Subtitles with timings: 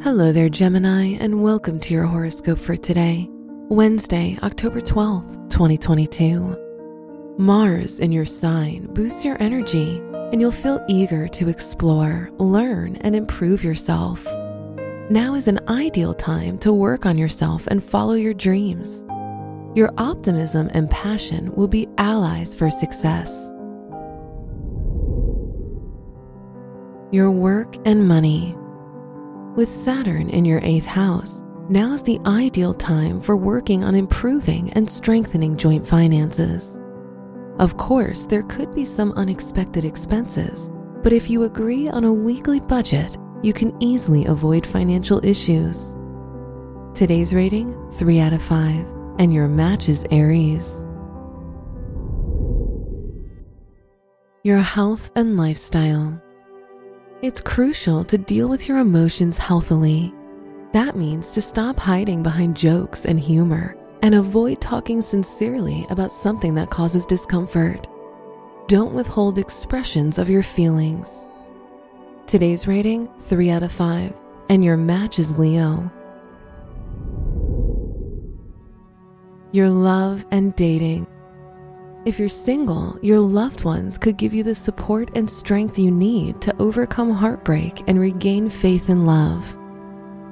[0.00, 3.26] Hello there, Gemini, and welcome to your horoscope for today,
[3.68, 7.34] Wednesday, October 12th, 2022.
[7.36, 10.00] Mars in your sign boosts your energy,
[10.30, 14.24] and you'll feel eager to explore, learn, and improve yourself.
[15.10, 19.04] Now is an ideal time to work on yourself and follow your dreams.
[19.74, 23.52] Your optimism and passion will be allies for success.
[27.10, 28.54] Your work and money.
[29.58, 34.72] With Saturn in your eighth house, now is the ideal time for working on improving
[34.74, 36.80] and strengthening joint finances.
[37.58, 40.70] Of course, there could be some unexpected expenses,
[41.02, 45.96] but if you agree on a weekly budget, you can easily avoid financial issues.
[46.94, 48.86] Today's rating 3 out of 5,
[49.18, 50.86] and your match is Aries.
[54.44, 56.22] Your health and lifestyle.
[57.20, 60.14] It's crucial to deal with your emotions healthily.
[60.72, 66.54] That means to stop hiding behind jokes and humor and avoid talking sincerely about something
[66.54, 67.88] that causes discomfort.
[68.68, 71.26] Don't withhold expressions of your feelings.
[72.28, 74.12] Today's rating 3 out of 5,
[74.48, 75.90] and your match is Leo.
[79.50, 81.08] Your love and dating.
[82.08, 86.40] If you're single, your loved ones could give you the support and strength you need
[86.40, 89.54] to overcome heartbreak and regain faith in love.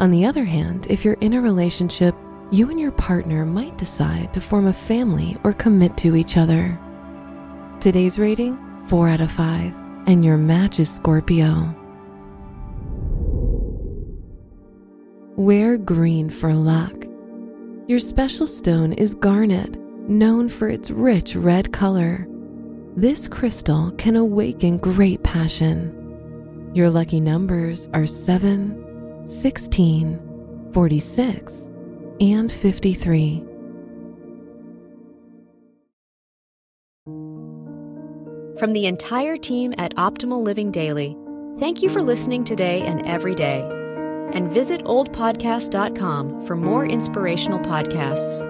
[0.00, 2.16] On the other hand, if you're in a relationship,
[2.50, 6.76] you and your partner might decide to form a family or commit to each other.
[7.80, 9.72] Today's rating 4 out of 5,
[10.08, 11.72] and your match is Scorpio.
[15.36, 17.04] Wear green for luck.
[17.86, 19.76] Your special stone is garnet
[20.10, 22.26] known for its rich red color.
[22.96, 25.96] This crystal can awaken great passion.
[26.74, 31.72] Your lucky numbers are 7, 16, 46,
[32.20, 33.44] and 53.
[38.58, 41.16] From the entire team at Optimal Living Daily,
[41.58, 43.62] thank you for listening today and every day.
[44.34, 48.49] And visit oldpodcast.com for more inspirational podcasts.